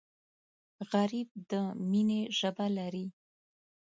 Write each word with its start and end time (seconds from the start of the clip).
غریب 0.91 1.29
د 1.51 1.53
مینې 1.89 2.21
ژبه 2.39 2.67
لري 2.77 3.05